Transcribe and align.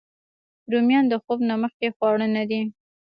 رومیان 0.71 1.05
د 1.09 1.13
خوب 1.23 1.39
نه 1.49 1.55
مخکې 1.63 1.87
خواړه 1.95 2.27
نه 2.35 2.43
دي 2.49 2.61